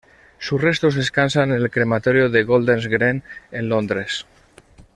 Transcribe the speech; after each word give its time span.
Sus 0.39 0.59
restos 0.59 0.95
descansan 0.95 1.51
en 1.51 1.57
el 1.61 1.69
Crematorio 1.69 2.31
de 2.31 2.43
Golders 2.43 2.87
Green 2.87 3.21
en 3.51 3.69
Londres. 3.69 4.25